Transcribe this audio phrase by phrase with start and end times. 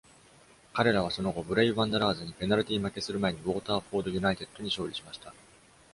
[0.73, 5.31] 彼らはその後、ブレイ・ワンダラーズにペナルティ負けする前にウォーターフォード・ユナイテッドに勝利しました。